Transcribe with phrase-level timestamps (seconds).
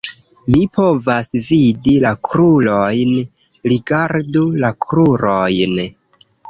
[0.53, 3.15] Mi povas vidi la krurojn,
[3.75, 5.83] rigardu la krurojn.